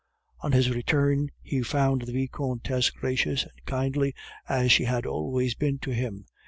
On 0.39 0.51
his 0.51 0.71
return 0.71 1.29
he 1.43 1.61
found 1.61 2.01
the 2.01 2.11
Vicomtesse 2.11 2.89
gracious 2.89 3.43
and 3.43 3.63
kindly, 3.67 4.15
as 4.49 4.71
she 4.71 4.85
had 4.85 5.05
always 5.05 5.53
been 5.53 5.77
to 5.77 5.91
him. 5.91 6.25